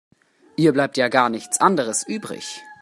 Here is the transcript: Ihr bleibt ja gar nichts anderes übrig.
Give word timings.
Ihr 0.55 0.73
bleibt 0.73 0.97
ja 0.97 1.09
gar 1.09 1.29
nichts 1.29 1.61
anderes 1.61 2.03
übrig. 2.07 2.63